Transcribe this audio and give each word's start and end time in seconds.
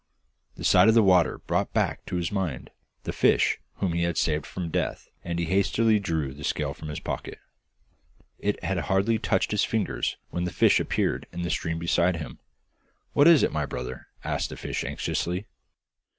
The 0.55 0.63
sight 0.63 0.87
of 0.87 0.95
the 0.95 1.03
water 1.03 1.37
brought 1.37 1.73
back 1.73 2.07
to 2.07 2.15
his 2.15 2.31
mind 2.31 2.71
the 3.03 3.13
fish 3.13 3.59
whom 3.75 3.93
he 3.93 4.01
had 4.01 4.17
saved 4.17 4.47
from 4.47 4.71
death, 4.71 5.09
and 5.23 5.37
he 5.37 5.45
hastily 5.45 5.99
drew 5.99 6.33
the 6.33 6.43
scale 6.43 6.73
from 6.73 6.87
his 6.89 6.99
pocket. 6.99 7.37
It 8.39 8.63
had 8.63 8.79
hardly 8.79 9.19
touched 9.19 9.51
his 9.51 9.63
fingers 9.63 10.17
when 10.31 10.45
the 10.45 10.51
fish 10.51 10.79
appeared 10.79 11.27
in 11.31 11.43
the 11.43 11.51
stream 11.51 11.77
beside 11.77 12.15
him. 12.15 12.39
'What 13.13 13.27
is 13.27 13.43
it, 13.43 13.53
my 13.53 13.67
brother?' 13.67 14.07
asked 14.23 14.49
the 14.49 14.57
fish 14.57 14.83
anxiously. 14.83 15.45